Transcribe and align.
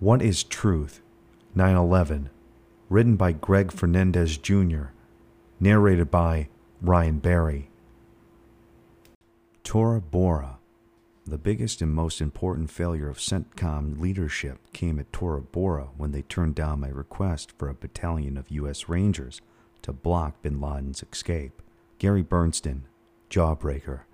What 0.00 0.22
is 0.22 0.44
Truth? 0.44 1.02
9 1.54 1.76
11. 1.76 2.30
Written 2.88 3.16
by 3.16 3.32
Greg 3.32 3.70
Fernandez 3.70 4.38
Jr. 4.38 4.84
Narrated 5.60 6.10
by 6.10 6.48
Ryan 6.80 7.18
Barrie. 7.18 7.68
Tora 9.62 10.00
Bora. 10.00 10.56
The 11.26 11.36
biggest 11.36 11.82
and 11.82 11.92
most 11.92 12.22
important 12.22 12.70
failure 12.70 13.10
of 13.10 13.18
CENTCOM 13.18 14.00
leadership 14.00 14.72
came 14.72 14.98
at 14.98 15.12
Tora 15.12 15.42
Bora 15.42 15.88
when 15.98 16.12
they 16.12 16.22
turned 16.22 16.54
down 16.54 16.80
my 16.80 16.88
request 16.88 17.52
for 17.58 17.68
a 17.68 17.74
battalion 17.74 18.38
of 18.38 18.50
U.S. 18.50 18.88
Rangers 18.88 19.42
to 19.82 19.92
block 19.92 20.40
bin 20.40 20.62
Laden's 20.62 21.04
escape. 21.12 21.60
Gary 21.98 22.22
Bernstein, 22.22 22.84
Jawbreaker. 23.28 24.04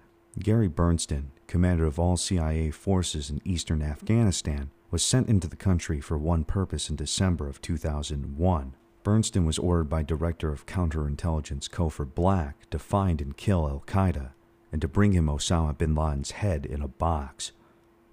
Gary 0.41 0.67
Bernstein, 0.67 1.31
commander 1.47 1.87
of 1.87 2.01
all 2.01 2.17
CIA 2.17 2.73
forces 2.73 3.31
in 3.31 3.41
eastern 3.45 3.83
Afghanistan, 3.83 4.73
was 4.91 5.03
sent 5.03 5.29
into 5.29 5.49
the 5.49 5.57
country 5.57 6.01
for 6.01 6.17
one 6.17 6.45
purpose 6.45 6.89
in 6.89 6.97
December 6.97 7.49
of 7.49 7.61
2001. 7.61 8.75
Bernstein 9.03 9.45
was 9.45 9.59
ordered 9.59 9.89
by 9.89 10.03
Director 10.03 10.51
of 10.51 10.67
Counterintelligence 10.67 11.69
Cofer 11.69 12.05
Black 12.05 12.69
to 12.71 12.79
find 12.79 13.21
and 13.21 13.37
kill 13.37 13.69
Al 13.69 13.85
Qaeda 13.87 14.31
and 14.73 14.81
to 14.81 14.89
bring 14.89 15.13
him 15.13 15.27
Osama 15.27 15.77
bin 15.77 15.95
Laden's 15.95 16.33
head 16.33 16.67
in 16.67 16.83
a 16.83 16.89
box. 16.89 17.53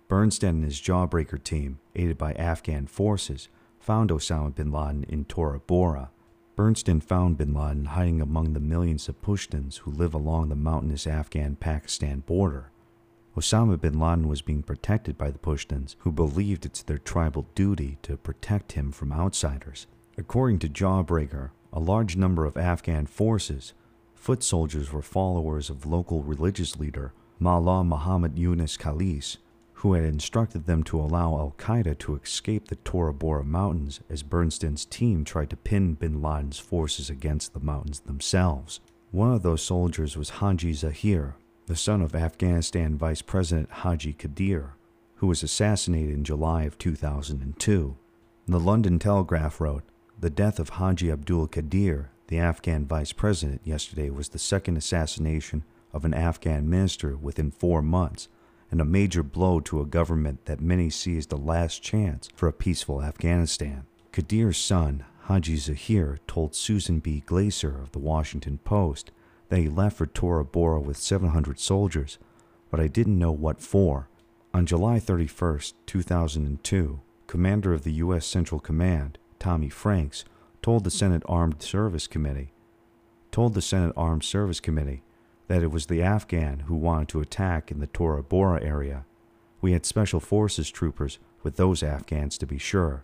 Bernstein 0.07 0.49
and 0.49 0.63
his 0.63 0.80
Jawbreaker 0.80 1.44
team, 1.44 1.80
aided 1.95 2.17
by 2.17 2.33
Afghan 2.33 2.85
forces, 2.85 3.49
found 3.80 4.09
Osama 4.11 4.53
bin 4.53 4.71
Laden 4.71 5.03
in 5.09 5.25
Tora 5.25 5.59
Bora. 5.59 6.11
Berntsen 6.55 7.02
found 7.02 7.38
bin 7.38 7.53
Laden 7.53 7.85
hiding 7.85 8.21
among 8.21 8.53
the 8.53 8.59
millions 8.59 9.09
of 9.09 9.19
Pashtuns 9.21 9.77
who 9.80 9.91
live 9.91 10.13
along 10.13 10.49
the 10.49 10.55
mountainous 10.55 11.08
Afghan 11.08 11.55
Pakistan 11.55 12.19
border. 12.19 12.69
Osama 13.35 13.81
bin 13.81 13.99
Laden 13.99 14.27
was 14.27 14.43
being 14.43 14.61
protected 14.61 15.17
by 15.17 15.31
the 15.31 15.39
Pashtuns, 15.39 15.95
who 15.99 16.11
believed 16.11 16.65
it's 16.65 16.83
their 16.83 16.99
tribal 16.99 17.47
duty 17.55 17.97
to 18.03 18.15
protect 18.15 18.73
him 18.73 18.91
from 18.91 19.11
outsiders. 19.11 19.87
According 20.17 20.59
to 20.59 20.69
Jawbreaker, 20.69 21.49
a 21.71 21.80
large 21.80 22.16
number 22.16 22.45
of 22.45 22.58
Afghan 22.58 23.08
forces, 23.08 23.73
foot 24.13 24.43
soldiers 24.43 24.93
were 24.93 25.02
followers 25.02 25.71
of 25.71 25.88
local 25.88 26.21
religious 26.21 26.77
leader 26.77 27.13
Mullah 27.39 27.83
Muhammad 27.83 28.38
Yunus 28.38 28.77
Khalis, 28.77 29.38
who 29.73 29.93
had 29.93 30.03
instructed 30.03 30.65
them 30.65 30.83
to 30.83 30.99
allow 30.99 31.36
Al 31.36 31.55
Qaeda 31.58 31.97
to 31.99 32.15
escape 32.15 32.67
the 32.67 32.75
Tora 32.77 33.13
Bora 33.13 33.43
Mountains 33.43 33.99
as 34.09 34.21
Bernstein's 34.23 34.86
team 34.86 35.25
tried 35.25 35.49
to 35.49 35.58
pin 35.58 35.95
bin 35.95 36.21
Laden's 36.21 36.59
forces 36.59 37.09
against 37.09 37.53
the 37.53 37.59
mountains 37.59 38.02
themselves. 38.02 38.80
One 39.11 39.33
of 39.33 39.41
those 39.41 39.61
soldiers 39.61 40.15
was 40.15 40.30
Haji 40.30 40.73
Zahir, 40.73 41.36
the 41.66 41.75
son 41.75 42.02
of 42.02 42.14
Afghanistan 42.14 42.97
Vice 42.97 43.22
President 43.22 43.72
Haji 43.72 44.14
Qadir, 44.14 44.72
who 45.16 45.28
was 45.28 45.44
assassinated 45.44 46.14
in 46.14 46.23
July 46.25 46.64
of 46.64 46.78
2002. 46.78 47.95
The 48.47 48.59
London 48.59 49.00
Telegraph 49.00 49.61
wrote, 49.61 49.83
The 50.20 50.30
death 50.30 50.59
of 50.59 50.70
Haji 50.70 51.09
Abdul 51.09 51.47
Qadir, 51.47 52.08
the 52.28 52.38
Afghan 52.38 52.86
Vice 52.86 53.14
President, 53.14 53.61
yesterday 53.64 54.09
was 54.09 54.30
the 54.30 54.39
second 54.39 54.75
assassination 54.75 55.64
of 55.94 56.03
an 56.03 56.14
Afghan 56.14 56.70
minister 56.70 57.16
within 57.16 57.52
four 57.52 57.81
months, 57.81 58.27
and 58.70 58.81
a 58.81 58.86
major 58.86 59.23
blow 59.23 59.61
to 59.61 59.80
a 59.80 59.86
government 59.86 60.44
that 60.45 60.59
many 60.59 60.89
see 60.89 61.17
as 61.17 61.27
the 61.27 61.38
last 61.38 61.81
chance 61.81 62.27
for 62.36 62.48
a 62.48 62.53
peaceful 62.53 63.02
Afghanistan. 63.02 63.86
Qadir's 64.11 64.58
son, 64.58 65.05
Haji 65.27 65.55
Zahir, 65.55 66.20
told 66.27 66.55
Susan 66.55 67.00
B. 67.00 67.23
Glasser 67.25 67.80
of 67.81 67.94
the 67.94 68.00
Washington 68.00 68.58
Post 68.58 69.11
that 69.53 69.59
he 69.59 69.69
left 69.69 69.97
for 69.97 70.07
Tora 70.07 70.43
Bora 70.43 70.79
with 70.79 70.97
700 70.97 71.59
soldiers, 71.59 72.17
but 72.71 72.79
I 72.79 72.87
didn't 72.87 73.19
know 73.19 73.31
what 73.31 73.61
for. 73.61 74.09
On 74.51 74.65
July 74.65 74.97
31, 74.97 75.59
2002, 75.85 76.99
Commander 77.27 77.71
of 77.71 77.83
the 77.83 77.91
U.S. 77.91 78.25
Central 78.25 78.59
Command, 78.59 79.19
Tommy 79.37 79.69
Franks, 79.69 80.25
told 80.63 80.83
the 80.83 80.89
Senate 80.89 81.21
Armed 81.27 81.61
Service 81.61 82.07
Committee, 82.07 82.51
told 83.31 83.53
the 83.53 83.61
Senate 83.61 83.93
Armed 83.95 84.23
Service 84.23 84.59
Committee 84.59 85.03
that 85.47 85.61
it 85.61 85.69
was 85.69 85.86
the 85.86 86.02
Afghan 86.02 86.61
who 86.61 86.73
wanted 86.73 87.09
to 87.09 87.21
attack 87.21 87.69
in 87.69 87.80
the 87.80 87.86
Tora 87.86 88.23
Bora 88.23 88.59
area. 88.63 89.05
We 89.61 89.73
had 89.73 89.86
special 89.86 90.19
forces 90.19 90.71
troopers 90.71 91.19
with 91.43 91.58
those 91.58 91.83
Afghans 91.83 92.39
to 92.39 92.47
be 92.47 92.58
sure. 92.58 93.03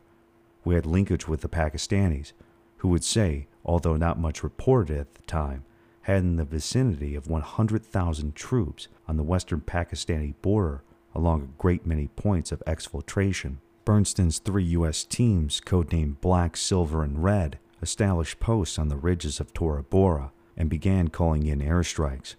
We 0.66 0.74
had 0.74 0.88
linkage 0.88 1.28
with 1.28 1.42
the 1.42 1.48
Pakistanis, 1.48 2.32
who 2.78 2.88
would 2.88 3.04
say, 3.04 3.46
although 3.64 3.98
not 3.98 4.18
much 4.18 4.42
reported 4.42 4.98
at 4.98 5.14
the 5.14 5.22
time, 5.22 5.64
had 6.10 6.24
in 6.24 6.38
the 6.38 6.44
vicinity 6.44 7.14
of 7.16 7.28
100,000 7.28 8.36
troops 8.36 8.88
on 9.08 9.18
the 9.18 9.24
western 9.24 9.62
Pakistani 9.62 10.34
border 10.42 10.82
along 11.14 11.44
a 11.44 11.62
great 11.62 11.86
many 11.86 12.08
points 12.08 12.52
of 12.52 12.64
exfiltration. 12.66 13.58
Bernstein's 13.86 14.40
three 14.40 14.64
U.S. 14.64 15.04
teams, 15.04 15.62
codenamed 15.62 16.20
Black, 16.20 16.58
Silver, 16.58 17.04
and 17.04 17.24
Red, 17.24 17.60
established 17.82 18.40
posts 18.40 18.80
on 18.80 18.88
the 18.88 18.98
ridges 18.98 19.40
of 19.40 19.54
Tora 19.54 19.84
Bora 19.84 20.32
and 20.58 20.70
began 20.70 21.10
calling 21.10 21.46
in 21.46 21.60
airstrikes. 21.60 22.36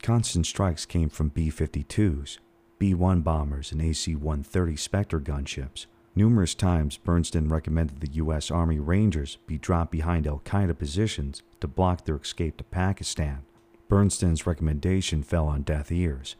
Constant 0.00 0.46
strikes 0.46 0.86
came 0.86 1.08
from 1.08 1.28
B 1.28 1.50
52s, 1.50 2.38
B 2.78 2.94
1 2.94 3.20
bombers, 3.22 3.72
and 3.72 3.82
AC 3.82 4.14
130 4.14 4.76
Spectre 4.76 5.20
gunships. 5.20 5.86
Numerous 6.18 6.52
times, 6.52 6.96
Bernstein 6.96 7.48
recommended 7.48 8.00
the 8.00 8.14
U.S. 8.14 8.50
Army 8.50 8.80
Rangers 8.80 9.38
be 9.46 9.56
dropped 9.56 9.92
behind 9.92 10.26
Al 10.26 10.40
Qaeda 10.44 10.76
positions 10.76 11.44
to 11.60 11.68
block 11.68 12.04
their 12.04 12.16
escape 12.16 12.56
to 12.56 12.64
Pakistan. 12.64 13.42
Bernstein's 13.88 14.44
recommendation 14.44 15.22
fell 15.22 15.46
on 15.46 15.62
deaf 15.62 15.92
ears. 15.92 16.34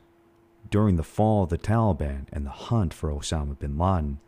During 0.68 0.96
the 0.96 1.04
fall 1.04 1.44
of 1.44 1.50
the 1.50 1.58
Taliban 1.58 2.26
and 2.32 2.44
the 2.44 2.50
hunt 2.50 2.92
for 2.92 3.12
Osama 3.12 3.56
bin 3.56 3.78
Laden, 3.78 4.18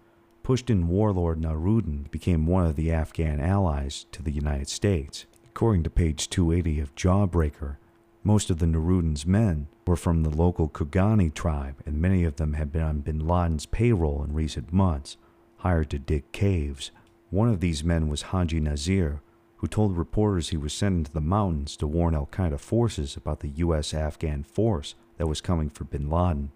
Pashtun 0.44 0.84
warlord 0.84 1.40
Nuruddin 1.40 2.08
became 2.12 2.46
one 2.46 2.66
of 2.66 2.76
the 2.76 2.92
Afghan 2.92 3.40
allies 3.40 4.06
to 4.12 4.22
the 4.22 4.30
United 4.30 4.68
States. 4.68 5.26
According 5.48 5.82
to 5.82 5.90
page 5.90 6.30
280 6.30 6.78
of 6.78 6.94
Jawbreaker, 6.94 7.78
most 8.22 8.50
of 8.50 8.60
the 8.60 8.66
Nuruddin's 8.66 9.26
men 9.26 9.66
were 9.84 9.96
from 9.96 10.22
the 10.22 10.30
local 10.30 10.68
Khugiani 10.68 11.34
tribe, 11.34 11.82
and 11.84 12.00
many 12.00 12.22
of 12.22 12.36
them 12.36 12.52
had 12.52 12.70
been 12.70 12.82
on 12.82 13.00
bin 13.00 13.26
Laden's 13.26 13.66
payroll 13.66 14.22
in 14.22 14.32
recent 14.32 14.72
months, 14.72 15.16
hired 15.60 15.90
to 15.90 15.98
dig 15.98 16.30
caves. 16.32 16.90
One 17.30 17.48
of 17.48 17.60
these 17.60 17.84
men 17.84 18.08
was 18.08 18.22
Haji 18.22 18.60
Nazir, 18.60 19.20
who 19.58 19.66
told 19.66 19.96
reporters 19.96 20.48
he 20.48 20.56
was 20.56 20.72
sent 20.72 20.96
into 20.96 21.12
the 21.12 21.20
mountains 21.20 21.76
to 21.76 21.86
warn 21.86 22.14
Al 22.14 22.26
Qaeda 22.26 22.58
forces 22.58 23.16
about 23.16 23.40
the 23.40 23.50
U.S. 23.56 23.92
Afghan 23.92 24.42
force 24.42 24.94
that 25.18 25.26
was 25.26 25.40
coming 25.40 25.68
for 25.68 25.84
bin 25.84 26.08
Laden. 26.08 26.50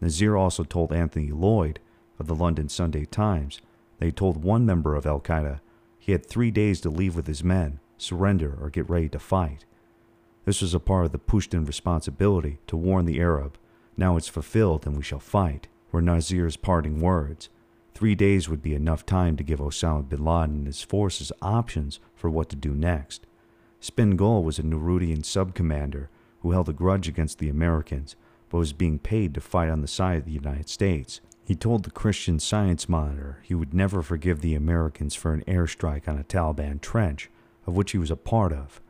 Nazir 0.00 0.36
also 0.36 0.64
told 0.64 0.92
Anthony 0.92 1.30
Lloyd 1.30 1.80
of 2.18 2.26
the 2.26 2.34
London 2.34 2.68
Sunday 2.68 3.04
Times 3.04 3.60
that 3.98 4.06
he 4.06 4.12
told 4.12 4.42
one 4.42 4.66
member 4.66 4.94
of 4.94 5.06
Al 5.06 5.20
Qaeda 5.20 5.60
he 5.98 6.12
had 6.12 6.26
three 6.26 6.50
days 6.50 6.80
to 6.80 6.90
leave 6.90 7.14
with 7.14 7.26
his 7.26 7.44
men, 7.44 7.78
surrender, 7.98 8.56
or 8.60 8.70
get 8.70 8.88
ready 8.88 9.08
to 9.10 9.18
fight. 9.18 9.64
This 10.44 10.62
was 10.62 10.74
a 10.74 10.80
part 10.80 11.04
of 11.04 11.12
the 11.12 11.18
Pashtun 11.18 11.66
responsibility 11.66 12.58
to 12.66 12.76
warn 12.76 13.04
the 13.04 13.20
Arab, 13.20 13.58
now 13.96 14.16
it's 14.16 14.28
fulfilled 14.28 14.86
and 14.86 14.96
we 14.96 15.02
shall 15.02 15.18
fight, 15.18 15.68
were 15.92 16.00
Nazir's 16.00 16.56
parting 16.56 17.00
words. 17.00 17.50
Three 18.00 18.14
days 18.14 18.48
would 18.48 18.62
be 18.62 18.74
enough 18.74 19.04
time 19.04 19.36
to 19.36 19.44
give 19.44 19.58
Osama 19.58 20.08
bin 20.08 20.24
Laden 20.24 20.56
and 20.56 20.66
his 20.66 20.80
forces 20.80 21.32
options 21.42 22.00
for 22.14 22.30
what 22.30 22.48
to 22.48 22.56
do 22.56 22.72
next. 22.72 23.26
Spingol 23.78 24.42
was 24.42 24.58
a 24.58 24.62
Nuruddian 24.62 25.22
sub-commander 25.22 26.08
who 26.40 26.52
held 26.52 26.70
a 26.70 26.72
grudge 26.72 27.08
against 27.08 27.38
the 27.38 27.50
Americans, 27.50 28.16
but 28.48 28.56
was 28.56 28.72
being 28.72 28.98
paid 28.98 29.34
to 29.34 29.42
fight 29.42 29.68
on 29.68 29.82
the 29.82 29.86
side 29.86 30.16
of 30.16 30.24
the 30.24 30.30
United 30.30 30.70
States. 30.70 31.20
He 31.44 31.54
told 31.54 31.82
the 31.82 31.90
Christian 31.90 32.38
Science 32.38 32.88
Monitor 32.88 33.40
he 33.42 33.54
would 33.54 33.74
never 33.74 34.00
forgive 34.00 34.40
the 34.40 34.54
Americans 34.54 35.14
for 35.14 35.34
an 35.34 35.44
airstrike 35.46 36.08
on 36.08 36.18
a 36.18 36.24
Taliban 36.24 36.80
trench, 36.80 37.28
of 37.66 37.76
which 37.76 37.92
he 37.92 37.98
was 37.98 38.10
a 38.10 38.16
part 38.16 38.54
of. 38.54 38.80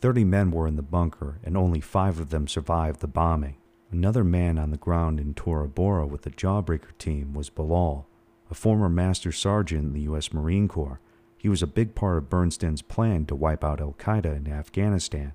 Thirty 0.00 0.22
men 0.22 0.52
were 0.52 0.68
in 0.68 0.76
the 0.76 0.82
bunker, 0.82 1.40
and 1.42 1.56
only 1.56 1.80
five 1.80 2.20
of 2.20 2.30
them 2.30 2.46
survived 2.46 3.00
the 3.00 3.08
bombing. 3.08 3.56
Another 3.90 4.22
man 4.22 4.56
on 4.56 4.70
the 4.70 4.76
ground 4.76 5.18
in 5.18 5.34
Tora 5.34 5.66
Bora 5.66 6.06
with 6.06 6.22
the 6.22 6.30
Jawbreaker 6.30 6.96
team 6.98 7.34
was 7.34 7.50
Bilal, 7.50 8.06
a 8.52 8.54
former 8.54 8.90
master 8.90 9.32
sergeant 9.32 9.82
in 9.82 9.92
the 9.94 10.02
U.S. 10.02 10.30
Marine 10.30 10.68
Corps. 10.68 11.00
He 11.38 11.48
was 11.48 11.62
a 11.62 11.66
big 11.66 11.94
part 11.94 12.18
of 12.18 12.28
Bernstein's 12.28 12.82
plan 12.82 13.24
to 13.24 13.34
wipe 13.34 13.64
out 13.64 13.80
Al 13.80 13.94
Qaeda 13.94 14.36
in 14.36 14.52
Afghanistan. 14.52 15.32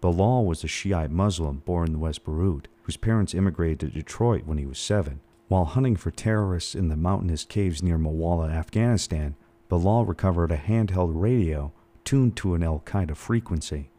Bilal 0.00 0.44
was 0.44 0.64
a 0.64 0.66
Shiite 0.66 1.12
Muslim 1.12 1.58
born 1.58 1.90
in 1.90 2.00
West 2.00 2.24
Beirut, 2.24 2.66
whose 2.82 2.96
parents 2.96 3.34
immigrated 3.34 3.78
to 3.78 3.86
Detroit 3.86 4.46
when 4.46 4.58
he 4.58 4.66
was 4.66 4.80
seven. 4.80 5.20
While 5.46 5.64
hunting 5.64 5.94
for 5.94 6.10
terrorists 6.10 6.74
in 6.74 6.88
the 6.88 6.96
mountainous 6.96 7.44
caves 7.44 7.84
near 7.84 7.98
Milawa, 7.98 8.50
Afghanistan, 8.50 9.36
Bilal 9.68 10.04
recovered 10.04 10.50
a 10.50 10.56
handheld 10.56 11.12
radio 11.14 11.72
tuned 12.02 12.36
to 12.38 12.54
an 12.54 12.64
Al 12.64 12.82
Qaeda 12.84 13.16
frequency. 13.16 13.90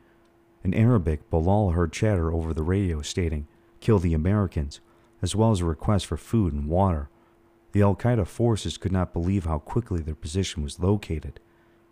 In 0.62 0.74
Arabic, 0.74 1.30
Bilal 1.30 1.69
heard 1.69 1.94
chatter 1.94 2.33
over 2.33 2.54
the 2.54 2.63
radio 2.63 3.01
stating, 3.01 3.47
Kill 3.80 4.00
the 4.00 4.13
Americans, 4.13 4.81
as 5.21 5.38
well 5.38 5.51
as 5.51 5.62
a 5.62 5.65
request 5.65 6.06
for 6.06 6.18
food 6.18 6.51
and 6.51 6.68
water. 6.68 7.07
The 7.71 7.81
Al 7.81 7.95
Qaeda 7.95 8.27
forces 8.27 8.77
could 8.77 8.91
not 8.91 9.13
believe 9.13 9.45
how 9.45 9.59
quickly 9.59 10.01
their 10.01 10.15
position 10.15 10.62
was 10.62 10.79
located. 10.79 11.39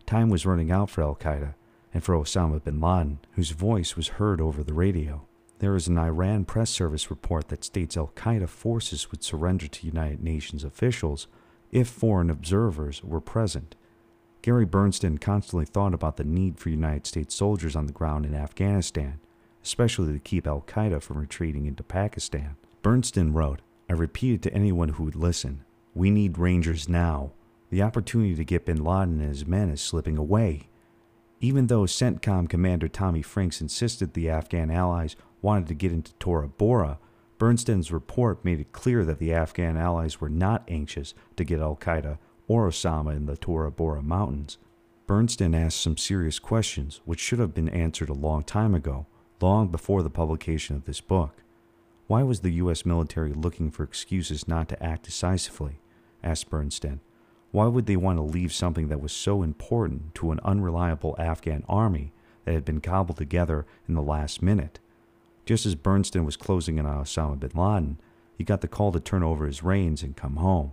Time 0.05 0.29
was 0.29 0.45
running 0.45 0.71
out 0.71 0.89
for 0.89 1.01
Al 1.01 1.15
Qaeda 1.15 1.53
and 1.93 2.03
for 2.03 2.15
Osama 2.15 2.63
bin 2.63 2.81
Laden, 2.81 3.19
whose 3.33 3.51
voice 3.51 3.95
was 3.95 4.09
heard 4.09 4.41
over 4.41 4.63
the 4.63 4.73
radio. 4.73 5.25
There 5.59 5.75
is 5.75 5.87
an 5.87 5.97
Iran 5.97 6.45
press 6.45 6.69
service 6.69 7.09
report 7.09 7.47
that 7.47 7.63
states 7.63 7.95
Al 7.95 8.11
Qaeda 8.15 8.49
forces 8.49 9.11
would 9.11 9.23
surrender 9.23 9.67
to 9.67 9.87
United 9.87 10.23
Nations 10.23 10.63
officials 10.63 11.27
if 11.71 11.87
foreign 11.87 12.29
observers 12.29 13.03
were 13.03 13.21
present. 13.21 13.75
Gary 14.41 14.65
Bernstein 14.65 15.17
constantly 15.17 15.65
thought 15.65 15.93
about 15.93 16.17
the 16.17 16.23
need 16.23 16.59
for 16.59 16.69
United 16.69 17.05
States 17.05 17.35
soldiers 17.35 17.75
on 17.75 17.87
the 17.87 17.93
ground 17.93 18.25
in 18.25 18.33
Afghanistan, 18.33 19.19
especially 19.63 20.13
to 20.13 20.19
keep 20.19 20.47
Al 20.47 20.61
Qaeda 20.61 21.01
from 21.01 21.17
retreating 21.17 21.65
into 21.65 21.83
Pakistan. 21.83 22.55
Bernstein 22.81 23.33
wrote, 23.33 23.61
I 23.89 23.93
repeated 23.93 24.41
to 24.43 24.53
anyone 24.53 24.89
who 24.89 25.03
would 25.03 25.15
listen, 25.15 25.65
we 25.93 26.09
need 26.09 26.37
Rangers 26.37 26.87
now. 26.87 27.31
The 27.69 27.81
opportunity 27.81 28.35
to 28.35 28.43
get 28.43 28.65
bin 28.65 28.83
Laden 28.83 29.19
and 29.19 29.29
his 29.29 29.45
men 29.45 29.69
is 29.69 29.81
slipping 29.81 30.17
away. 30.17 30.69
Even 31.39 31.67
though 31.67 31.83
CENTCOM 31.83 32.49
Commander 32.49 32.87
Tommy 32.87 33.21
Franks 33.21 33.61
insisted 33.61 34.13
the 34.13 34.29
Afghan 34.29 34.71
allies 34.71 35.15
wanted 35.41 35.67
to 35.67 35.73
get 35.73 35.91
into 35.91 36.13
Tora 36.15 36.47
Bora, 36.47 36.99
Bernstein's 37.37 37.91
report 37.91 38.43
made 38.43 38.59
it 38.59 38.73
clear 38.73 39.05
that 39.05 39.19
the 39.19 39.33
Afghan 39.33 39.77
allies 39.77 40.19
were 40.19 40.29
not 40.29 40.63
anxious 40.67 41.13
to 41.37 41.45
get 41.45 41.61
Al 41.61 41.77
Qaeda 41.77 42.17
or 42.47 42.67
Osama 42.67 43.15
in 43.15 43.25
the 43.25 43.37
Tora 43.37 43.71
Bora 43.71 44.01
Mountains. 44.01 44.57
Bernstein 45.07 45.55
asked 45.55 45.81
some 45.81 45.97
serious 45.97 46.37
questions 46.37 46.99
which 47.05 47.19
should 47.19 47.39
have 47.39 47.53
been 47.53 47.69
answered 47.69 48.09
a 48.09 48.13
long 48.13 48.43
time 48.43 48.75
ago, 48.75 49.05
long 49.39 49.69
before 49.69 50.03
the 50.03 50.09
publication 50.09 50.75
of 50.75 50.85
this 50.85 50.99
book. 50.99 51.41
Why 52.09 52.23
was 52.23 52.39
the 52.39 52.53
U.S. 52.53 52.87
military 52.87 53.33
looking 53.33 53.69
for 53.69 53.83
excuses 53.83 54.47
not 54.47 54.67
to 54.69 54.83
act 54.83 55.03
decisively? 55.03 55.79
asked 56.23 56.49
Bernstein. 56.49 57.01
Why 57.51 57.67
would 57.67 57.85
they 57.85 57.97
want 57.97 58.17
to 58.17 58.23
leave 58.23 58.51
something 58.51 58.87
that 58.87 58.99
was 58.99 59.11
so 59.11 59.43
important 59.43 60.15
to 60.15 60.31
an 60.31 60.39
unreliable 60.43 61.15
Afghan 61.19 61.63
army 61.69 62.11
that 62.45 62.55
had 62.55 62.65
been 62.65 62.81
cobbled 62.81 63.19
together 63.19 63.67
in 63.87 63.93
the 63.93 64.01
last 64.01 64.41
minute? 64.41 64.79
Just 65.45 65.67
as 65.67 65.75
Bernstein 65.75 66.25
was 66.25 66.35
closing 66.35 66.79
in 66.79 66.87
on 66.87 67.03
Osama 67.03 67.39
bin 67.39 67.51
Laden, 67.53 67.99
he 68.35 68.43
got 68.43 68.61
the 68.61 68.67
call 68.67 68.91
to 68.91 68.99
turn 68.99 69.21
over 69.21 69.45
his 69.45 69.61
reins 69.61 70.01
and 70.01 70.17
come 70.17 70.37
home. 70.37 70.71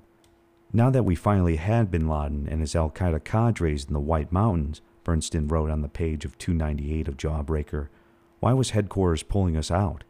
Now 0.73 0.89
that 0.89 1.05
we 1.05 1.15
finally 1.15 1.57
had 1.57 1.91
bin 1.91 2.09
Laden 2.09 2.49
and 2.49 2.63
his 2.63 2.75
Al 2.75 2.89
Qaeda 2.89 3.25
cadres 3.25 3.85
in 3.85 3.93
the 3.93 4.01
White 4.01 4.33
Mountains, 4.33 4.81
Bernstein 5.05 5.49
wrote 5.49 5.69
on 5.69 5.83
the 5.83 5.89
page 5.89 6.25
of 6.25 6.39
298 6.39 7.09
of 7.09 7.19
Jawbreaker, 7.19 7.89
why 8.41 8.55
was 8.55 8.71
headquarters 8.71 9.23
pulling 9.23 9.59
us 9.59 9.71
out? 9.71 10.05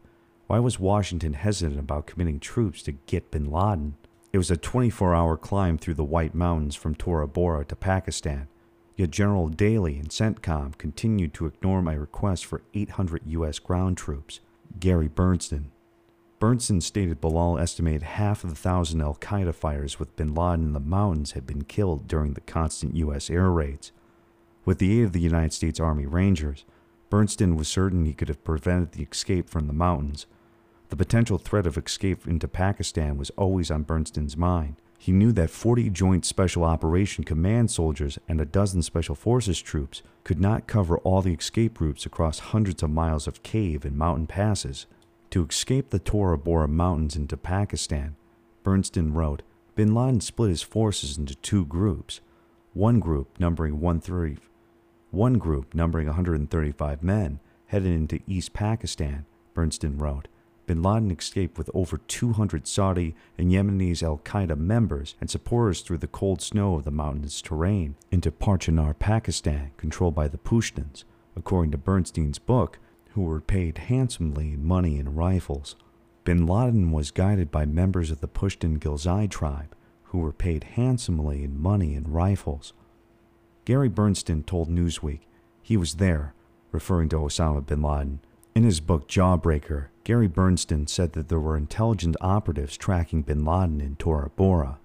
Why 0.47 0.59
was 0.59 0.79
Washington 0.79 1.33
hesitant 1.33 1.77
about 1.77 2.07
committing 2.07 2.39
troops 2.39 2.81
to 2.83 2.93
get 2.93 3.31
bin 3.31 3.51
Laden? 3.51 3.95
It 4.31 4.37
was 4.37 4.49
a 4.49 4.55
24 4.55 5.13
hour 5.13 5.35
climb 5.35 5.77
through 5.77 5.95
the 5.95 6.05
White 6.05 6.33
Mountains 6.33 6.73
from 6.73 6.95
Tora 6.95 7.27
Bora 7.27 7.65
to 7.65 7.75
Pakistan. 7.75 8.47
Yet 8.95 9.11
General 9.11 9.49
Dailey 9.49 9.99
and 9.99 10.07
CENTCOM 10.07 10.77
continued 10.77 11.33
to 11.33 11.47
ignore 11.47 11.81
my 11.81 11.93
request 11.93 12.45
for 12.45 12.61
800 12.73 13.23
U.S. 13.25 13.59
ground 13.59 13.97
troops. 13.97 14.39
Gary 14.79 15.09
Bernstein. 15.09 15.69
Bernstein 16.39 16.79
stated 16.79 17.19
Bilal 17.19 17.59
estimated 17.59 18.03
half 18.03 18.45
of 18.45 18.49
the 18.49 18.55
thousand 18.55 19.01
Al 19.01 19.15
Qaeda 19.15 19.53
fighters 19.53 19.99
with 19.99 20.15
bin 20.15 20.33
Laden 20.33 20.67
in 20.67 20.73
the 20.73 20.79
mountains 20.79 21.33
had 21.33 21.45
been 21.45 21.65
killed 21.65 22.07
during 22.07 22.33
the 22.33 22.41
constant 22.41 22.95
U.S. 22.95 23.29
air 23.29 23.51
raids. 23.51 23.91
With 24.63 24.79
the 24.79 24.97
aid 24.97 25.03
of 25.03 25.11
the 25.11 25.19
United 25.19 25.51
States 25.51 25.79
Army 25.79 26.05
Rangers, 26.05 26.63
Bernstein 27.09 27.57
was 27.57 27.67
certain 27.67 28.05
he 28.05 28.13
could 28.13 28.29
have 28.29 28.43
prevented 28.45 28.93
the 28.93 29.03
escape 29.03 29.49
from 29.49 29.67
the 29.67 29.73
mountains. 29.73 30.25
The 30.89 30.95
potential 30.95 31.37
threat 31.37 31.67
of 31.67 31.77
escape 31.77 32.25
into 32.27 32.47
Pakistan 32.47 33.17
was 33.17 33.29
always 33.31 33.69
on 33.69 33.83
Bernstein's 33.83 34.37
mind. 34.37 34.77
He 34.97 35.11
knew 35.11 35.33
that 35.33 35.49
40 35.49 35.89
Joint 35.89 36.25
Special 36.25 36.63
Operation 36.63 37.23
Command 37.25 37.69
soldiers 37.69 38.17
and 38.27 38.39
a 38.39 38.45
dozen 38.45 38.81
Special 38.81 39.13
Forces 39.13 39.61
troops 39.61 40.01
could 40.23 40.39
not 40.39 40.65
cover 40.65 40.97
all 40.99 41.21
the 41.21 41.33
escape 41.33 41.81
routes 41.81 42.05
across 42.05 42.39
hundreds 42.39 42.81
of 42.83 42.89
miles 42.89 43.27
of 43.27 43.43
cave 43.43 43.83
and 43.83 43.97
mountain 43.97 44.27
passes. 44.27 44.85
To 45.31 45.45
escape 45.45 45.89
the 45.89 45.99
Tora 45.99 46.37
Bora 46.37 46.69
Mountains 46.69 47.17
into 47.17 47.35
Pakistan, 47.35 48.15
Bernstein 48.63 49.13
wrote, 49.13 49.43
Bin 49.75 49.93
Laden 49.93 50.21
split 50.21 50.49
his 50.49 50.61
forces 50.61 51.17
into 51.17 51.35
two 51.35 51.65
groups. 51.65 52.21
One 52.73 52.99
group, 52.99 53.39
numbering 53.39 53.81
130, 53.81 54.37
one 55.11 55.37
group, 55.37 55.75
numbering 55.75 56.07
135 56.07 57.03
men, 57.03 57.39
headed 57.67 57.91
into 57.91 58.21
East 58.25 58.53
Pakistan, 58.53 59.25
Bernstein 59.53 59.97
wrote 59.97 60.27
bin 60.67 60.83
Laden 60.83 61.09
escaped 61.09 61.57
with 61.57 61.71
over 61.73 61.97
200 61.97 62.67
Saudi 62.67 63.15
and 63.37 63.51
Yemenis 63.51 64.03
al 64.03 64.19
Qaeda 64.19 64.57
members 64.57 65.15
and 65.19 65.29
supporters 65.29 65.81
through 65.81 65.97
the 65.97 66.07
cold 66.07 66.41
snow 66.41 66.75
of 66.75 66.83
the 66.83 66.91
mountainous 66.91 67.41
terrain 67.41 67.95
into 68.11 68.31
Parachinar, 68.31 68.99
Pakistan, 68.99 69.71
controlled 69.77 70.13
by 70.13 70.27
the 70.27 70.37
Pushtuns, 70.37 71.05
according 71.35 71.71
to 71.71 71.77
Bernstein's 71.77 72.37
book, 72.37 72.77
who 73.11 73.21
were 73.23 73.41
paid 73.41 73.77
handsomely 73.77 74.51
in 74.53 74.63
money 74.63 74.99
and 74.99 75.17
rifles. 75.17 75.75
Bin 76.25 76.45
Laden 76.45 76.91
was 76.91 77.09
guided 77.09 77.49
by 77.49 77.65
members 77.65 78.11
of 78.11 78.19
the 78.19 78.27
Pushtun 78.27 78.77
Ghilzai 78.77 79.29
tribe, 79.29 79.73
who 80.03 80.19
were 80.19 80.33
paid 80.33 80.65
handsomely 80.75 81.43
in 81.43 81.59
money 81.59 81.95
and 81.95 82.13
rifles. 82.13 82.73
Gary 83.63 83.89
Bernstein 83.89 84.43
told 84.43 84.69
Newsweek 84.69 85.21
he 85.61 85.77
was 85.77 85.95
there, 85.95 86.33
referring 86.71 87.09
to 87.09 87.17
Osama 87.17 87.65
bin 87.65 87.81
Laden. 87.81 88.19
In 88.57 88.63
his 88.63 88.79
book 88.79 89.07
Jawbreaker, 89.07 89.89
Gary 90.03 90.27
Bernstein 90.27 90.87
said 90.87 91.13
that 91.13 91.29
there 91.29 91.39
were 91.39 91.55
intelligent 91.55 92.17
operatives 92.19 92.75
tracking 92.75 93.21
bin 93.21 93.45
Laden 93.45 93.79
in 93.79 93.97
Tora 93.97 94.31
Bora. 94.35 94.79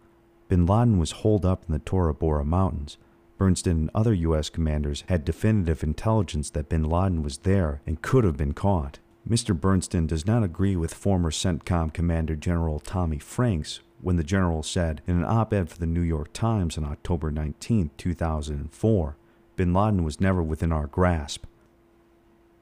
Bin 0.48 0.66
Laden 0.66 0.98
was 0.98 1.12
holed 1.22 1.46
up 1.46 1.64
in 1.66 1.72
the 1.72 1.78
Tora 1.78 2.12
Bora 2.12 2.44
Mountains. 2.44 2.98
Bernstein 3.38 3.76
and 3.78 3.90
other 3.94 4.12
U.S. 4.12 4.50
commanders 4.50 5.04
had 5.08 5.24
definitive 5.24 5.82
intelligence 5.82 6.50
that 6.50 6.68
bin 6.68 6.84
Laden 6.84 7.22
was 7.22 7.38
there 7.38 7.80
and 7.86 8.02
could 8.02 8.24
have 8.24 8.36
been 8.36 8.52
caught. 8.52 8.98
Mr. 9.26 9.58
Bernstein 9.58 10.06
does 10.06 10.26
not 10.26 10.42
agree 10.42 10.76
with 10.76 10.92
former 10.92 11.30
CENTCOM 11.30 11.94
Commander 11.94 12.36
General 12.36 12.78
Tommy 12.78 13.18
Franks 13.18 13.80
when 14.02 14.16
the 14.16 14.22
general 14.22 14.62
said 14.62 15.00
in 15.06 15.16
an 15.16 15.24
op 15.24 15.54
ed 15.54 15.70
for 15.70 15.78
the 15.78 15.86
New 15.86 16.02
York 16.02 16.34
Times 16.34 16.76
on 16.76 16.84
October 16.84 17.30
19, 17.30 17.90
2004, 17.96 19.16
bin 19.56 19.72
Laden 19.72 20.04
was 20.04 20.20
never 20.20 20.42
within 20.42 20.72
our 20.72 20.86
grasp. 20.86 21.46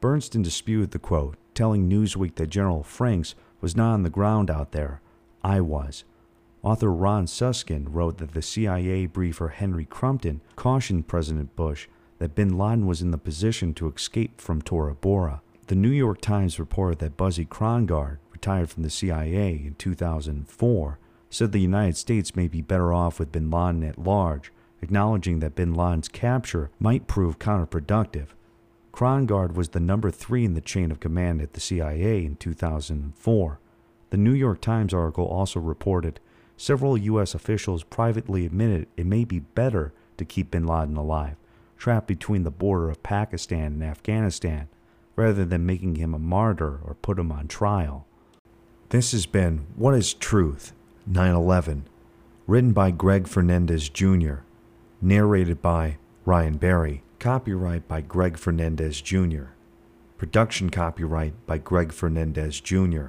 Bernstein 0.00 0.42
disputed 0.42 0.92
the 0.92 0.98
quote 0.98 1.36
telling 1.54 1.88
Newsweek 1.88 2.36
that 2.36 2.46
General 2.46 2.82
Franks 2.82 3.34
was 3.60 3.76
not 3.76 3.92
on 3.92 4.02
the 4.02 4.10
ground 4.10 4.50
out 4.50 4.72
there. 4.72 5.02
I 5.44 5.60
was. 5.60 6.04
Author 6.62 6.92
Ron 6.92 7.26
Suskind 7.26 7.94
wrote 7.94 8.18
that 8.18 8.32
the 8.32 8.42
CIA 8.42 9.06
briefer 9.06 9.48
Henry 9.48 9.84
Crumpton 9.84 10.40
cautioned 10.56 11.08
President 11.08 11.54
Bush 11.56 11.88
that 12.18 12.34
bin 12.34 12.56
Laden 12.56 12.86
was 12.86 13.00
in 13.02 13.10
the 13.10 13.18
position 13.18 13.72
to 13.74 13.90
escape 13.90 14.40
from 14.40 14.60
Tora 14.60 14.94
Bora. 14.94 15.42
The 15.66 15.74
New 15.74 15.90
York 15.90 16.20
Times 16.20 16.58
reported 16.58 16.98
that 16.98 17.16
Buzzy 17.16 17.44
Krongard, 17.44 18.18
retired 18.30 18.70
from 18.70 18.82
the 18.82 18.90
CIA 18.90 19.52
in 19.66 19.74
2004, 19.78 20.98
said 21.30 21.52
the 21.52 21.60
United 21.60 21.96
States 21.96 22.36
may 22.36 22.48
be 22.48 22.60
better 22.60 22.92
off 22.92 23.18
with 23.18 23.32
bin 23.32 23.50
Laden 23.50 23.84
at 23.84 23.98
large, 23.98 24.52
acknowledging 24.82 25.38
that 25.40 25.54
bin 25.54 25.72
Laden's 25.72 26.08
capture 26.08 26.70
might 26.78 27.06
prove 27.06 27.38
counterproductive. 27.38 28.28
Krongard 29.00 29.54
was 29.54 29.70
the 29.70 29.80
number 29.80 30.10
three 30.10 30.44
in 30.44 30.52
the 30.52 30.60
chain 30.60 30.90
of 30.90 31.00
command 31.00 31.40
at 31.40 31.54
the 31.54 31.60
CIA 31.60 32.22
in 32.22 32.36
2004. 32.36 33.58
The 34.10 34.16
New 34.18 34.34
York 34.34 34.60
Times 34.60 34.92
article 34.92 35.24
also 35.24 35.58
reported 35.58 36.20
several 36.58 36.98
U.S. 36.98 37.34
officials 37.34 37.82
privately 37.82 38.44
admitted 38.44 38.88
it 38.98 39.06
may 39.06 39.24
be 39.24 39.38
better 39.38 39.94
to 40.18 40.26
keep 40.26 40.50
bin 40.50 40.66
Laden 40.66 40.98
alive, 40.98 41.36
trapped 41.78 42.08
between 42.08 42.42
the 42.42 42.50
border 42.50 42.90
of 42.90 43.02
Pakistan 43.02 43.72
and 43.72 43.82
Afghanistan, 43.82 44.68
rather 45.16 45.46
than 45.46 45.64
making 45.64 45.94
him 45.94 46.12
a 46.12 46.18
martyr 46.18 46.78
or 46.84 46.94
put 47.00 47.18
him 47.18 47.32
on 47.32 47.48
trial. 47.48 48.06
This 48.90 49.12
has 49.12 49.24
been 49.24 49.64
What 49.76 49.94
is 49.94 50.12
Truth 50.12 50.74
9 51.06 51.34
11, 51.34 51.86
written 52.46 52.74
by 52.74 52.90
Greg 52.90 53.26
Fernandez 53.26 53.88
Jr., 53.88 54.40
narrated 55.00 55.62
by 55.62 55.96
Ryan 56.26 56.58
Barrie. 56.58 57.02
Copyright 57.20 57.86
by 57.86 58.00
Greg 58.00 58.38
Fernandez 58.38 59.02
Jr. 59.02 59.48
Production 60.16 60.70
copyright 60.70 61.34
by 61.44 61.58
Greg 61.58 61.92
Fernandez 61.92 62.62
Jr. 62.62 63.08